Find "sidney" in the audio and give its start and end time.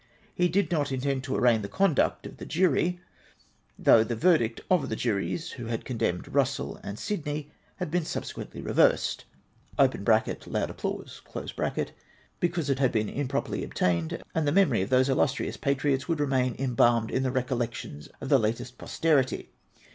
6.97-7.51